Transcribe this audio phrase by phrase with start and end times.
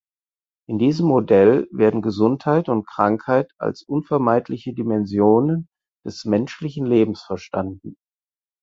[0.67, 5.69] In diesem Modell werden Gesundheit und Krankheit als unvermeidliche Dimensionen
[6.03, 7.95] des menschlichen Lebens verstanden.